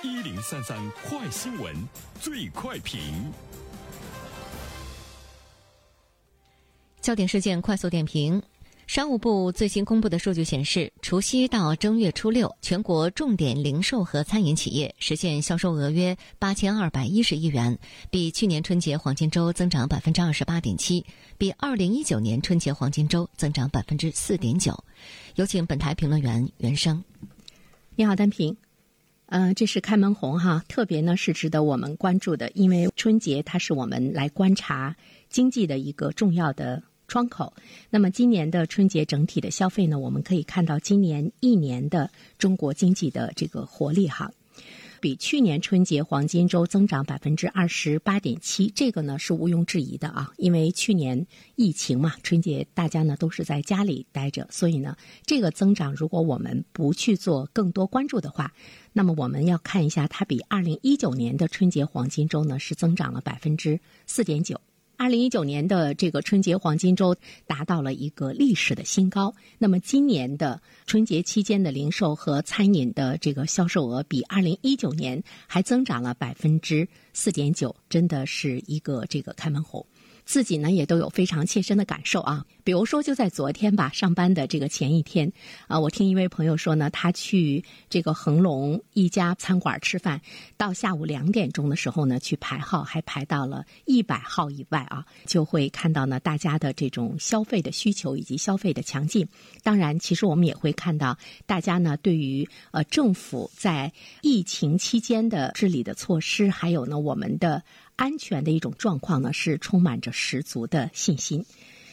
[0.00, 1.74] 一零三三快新闻，
[2.20, 3.00] 最快评。
[7.00, 8.40] 焦点事件快速点评：
[8.86, 17.76] 商务部最新公布的数据显示，除夕到正月初六，全国重点零售和餐饮企业实现销售额约八千二百一十亿元，
[18.08, 21.04] 比去年春节黄金周增长百分之二十八点七，
[21.36, 24.84] 比二零一九年春节黄金周增长百分之四点九。
[25.34, 27.02] 有请本台评论员袁生。
[27.96, 28.56] 你好，单平。
[29.28, 34.96] 呃，这是开门红哈，特别呢是值得我们关注的，因为春节它是我们来观察
[35.30, 36.82] 经济的一个重要的。
[37.10, 37.54] 窗口。
[37.88, 44.30] 那么今年的春节整体的消费呢，我们可以看到今年一年的中国经济的这个活力哈，
[45.00, 50.32] 比去年春节黄金周增长百分之二十八点七，这个呢是毋庸置疑的啊。
[50.36, 58.52] 因为去年疫情嘛，春节大家呢都是在家里待着，所以呢这个增长如果我们不去做更多关注的话，
[58.92, 64.60] 那么我们要看一下它比二零一九年的春节黄金周呢是增长了百分之四点九。
[64.98, 67.14] 二零一九年的这个春节黄金周
[67.46, 69.32] 达到了一个历史的新高。
[69.56, 79.86] 那么今年的春节期间的零售和餐饮的这个销售额比二零一九年还增长了百分之四点九，真的是一个这个开门红。
[80.28, 85.32] 自己呢也都有非常切身的感受啊，比如说就在昨天吧，上班的这个前一天，
[85.68, 90.20] 啊，我听一位朋友说呢，他去这个恒隆一家餐馆吃饭，
[90.58, 99.26] 到下午两点钟的时候呢，去排号还排到了一百号以外啊，就会看到呢大家的这种消费的需求以及消费的强劲。
[99.62, 107.62] 当然，其实我们也会看到大家呢对于呃政府在疫情期间的治理的措施，还有呢我们的。
[107.98, 111.44] 安全的一种状况呢，是充满着十足的信心。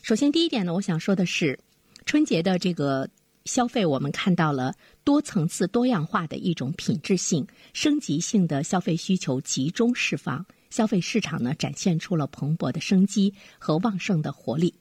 [0.00, 1.58] 首先，第一点呢，我想说的是，
[2.06, 3.10] 春节的这个
[3.46, 14.72] 消费，我们看到了多层次、多样化的一种品质性、升级性的消费需求集中释放，消费市场呢展现出了蓬勃的生机和旺盛的活力。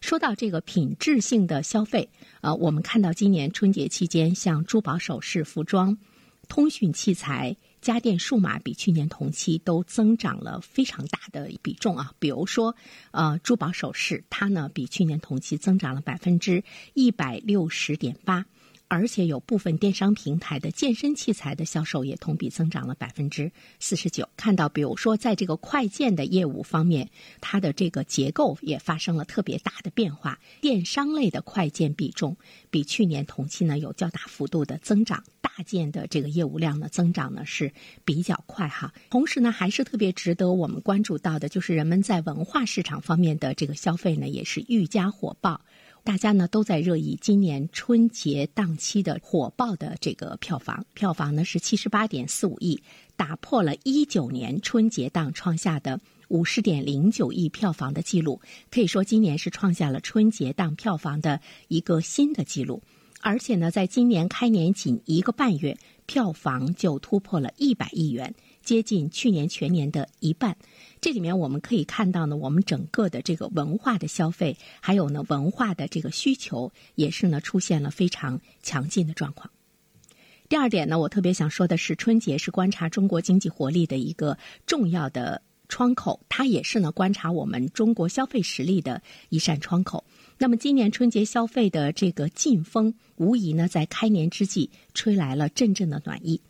[0.00, 2.08] 说到这个品质性的消费，
[2.42, 5.98] 呃，我们看到今年春节期间，像珠宝首饰、服装、
[6.48, 7.56] 通讯器材。
[7.80, 12.74] 家电数码比去年同期都增长了非常大的比重啊，比如说，
[13.10, 16.62] 呃，珠宝首饰，它呢比去年同期增长了百分之
[16.94, 18.44] 一百六十点八。
[18.92, 24.28] 而且有部分电商平台的健身器材的销售也同比增长了百分之四十九。
[24.36, 27.08] 看到，比如说在这个快件的业务方面，
[27.40, 30.40] 它的这个结构也发生了特别大的变化。
[30.60, 32.36] 电商类的快件比重
[32.68, 35.22] 比去年同期呢有较大幅度的增长，
[35.56, 37.72] 大件的这个业务量呢增长呢是
[38.04, 38.92] 比较快哈。
[39.10, 45.60] 同时呢，还是特别值得我们关注到的，就是人们在文化市场方面的这个消费呢也是愈加火爆。
[46.02, 52.82] 大家呢都在热议今年春节档期的火爆的这个票房，票房呢是七十八点四五亿，
[53.16, 58.40] 打破了一九年春节档创下的五十点零九亿票房的记录，
[58.70, 61.38] 可以说今年是创下了春节档票房的
[61.68, 62.82] 一个新的记录。
[63.20, 65.76] 而且呢，在今年开年仅一个半月，
[66.06, 68.34] 票房就突破了一百亿元。
[68.62, 70.56] 接近去年全年的一半，
[71.00, 79.50] 这里面我们可以看到呢，我们整个的这个文化的消费，还有呢文化的这个需求，也是呢出现了非常强劲的状况。
[80.48, 84.36] 第二点呢，我特别想说的是，春节是观察中国经济活力的一个
[84.66, 90.04] 重要的窗口，它也是呢观察我们中国消费实力的一扇窗口。
[90.42, 96.40] 那么今年春节消费的这个劲风，无疑呢在开年之际吹来了阵阵的暖意。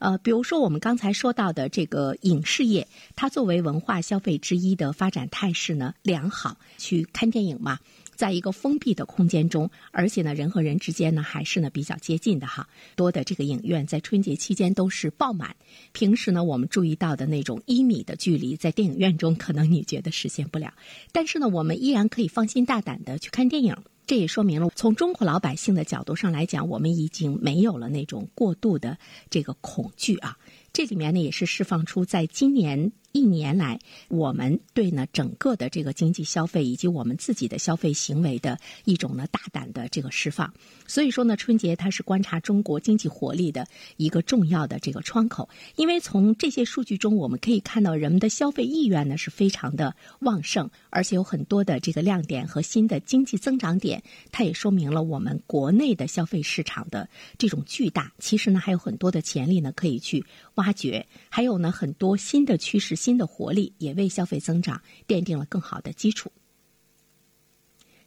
[0.00, 6.56] 呃，比如说我们刚才说到的这个影视业，它作为文化消费之一的发展态势呢良好。
[6.76, 7.78] 去看电影嘛，
[8.20, 12.68] 在一个封闭的空间中，而且呢人和人之间呢还是呢比较接近的哈。
[12.94, 15.56] 多的这个影院在春节期间都是爆满。
[15.92, 20.74] 平时呢我们注意到的那种一米的距离，在电影院中可能你觉得实现不了，
[21.12, 23.74] 但是呢我们依然可以放心大胆的去看电影。
[24.06, 28.98] 这也说明了，从中国老百姓的角度上来讲，我们已经没有了那种过度的
[29.30, 30.36] 这个恐惧啊。
[30.74, 32.92] 这里面呢，也是释放出在今年。
[33.12, 33.78] 一年来，
[34.08, 40.52] 我们对呢整个的这个经济消费以及我们自己的消费行为的一种呢大胆的这个释放。
[40.86, 43.66] 所以说呢，春节它是观察中国经济活力的
[43.96, 45.48] 一个重要的这个窗口。
[45.74, 54.02] 因为从这些数据中，我们可以看到人们的消费意愿呢是非常的旺盛，而且有很多的这个亮点和新的经济增长点。
[54.30, 57.08] 它也说明了我们国内的消费市场的
[57.38, 58.12] 这种巨大。
[58.20, 60.24] 其实呢，还有很多的潜力呢可以去
[60.54, 61.04] 挖掘。
[61.28, 62.99] 还有呢，很多新的趋势。
[63.00, 66.30] 新的活力也为消费增长奠定了更好的基础。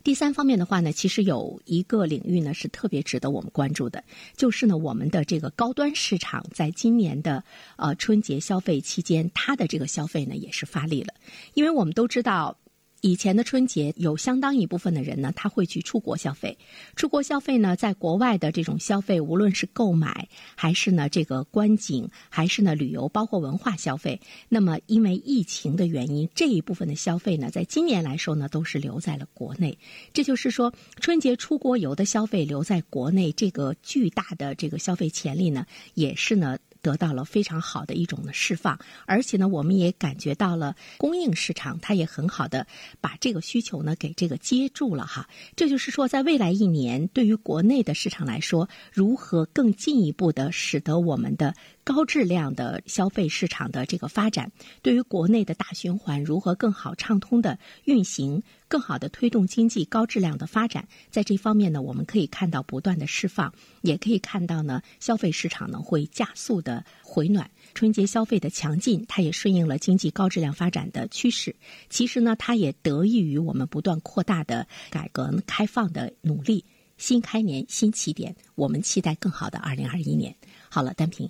[0.03, 4.03] 第三方面的话呢，其实有一个领域呢是特别值得我们关注的，
[4.37, 7.43] 就是呢我们的这个高端市场在今年的
[7.77, 11.13] 呃春节消费期间，它的这个消费呢也是发力了，
[11.55, 12.57] 因为我们都知道。
[13.05, 16.57] 以前的春节有相当一部分的人呢，他会去出国消费。
[16.95, 29.77] 出国消费呢，在国外的这种消费，无论是购买，还是呢这个观景，还是呢旅游，包括文化消费，那么因为疫情的原因，这一部分的消费呢，在今年来说呢，都是留在了国内。
[30.13, 36.57] 这就是说，春节出国游的消费留在国内，这个巨大的这个消费潜力呢，也是呢。
[36.83, 38.77] 得到了非常好的一种的释放，
[39.07, 42.67] 而且呢，我们也感觉到了供应市场，它也很好的
[43.01, 45.27] 把这个需求呢给这个接住了哈。
[45.55, 51.55] 这就是说，在未来一年，对于国内的市场来说，如何更进一步的使得我们的。
[51.85, 54.49] 高质量的消费市场的这个发展，
[54.81, 67.49] 对于国内的大循环如何更好畅通的运行，更好的推动经济高质量的发展，在这方面呢，我们可以看到不断的释放，也可以看到呢，消费市场呢会加速的回暖。
[67.73, 71.53] 春节消费的强劲，它也顺应了经济高质量发展的趋势。
[71.89, 76.63] 其实呢，它也得益于我们不断扩大的改革开放的努力。
[76.97, 80.33] 新开年新起点，我们期待更好的二零二一年。
[80.69, 81.29] 好了，单平。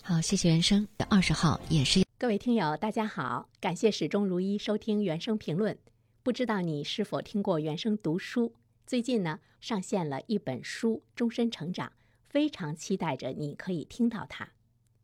[0.00, 0.86] 好，谢谢原生。
[1.08, 5.76] 二十号也是各位听友，大家好，感谢始终如一收听原声评论。
[6.22, 8.52] 不知道你是否听过原声读书？
[8.86, 11.88] 最近呢，上线了一本书《终身成长》，
[12.28, 14.44] 非常期待着你可以听到它。《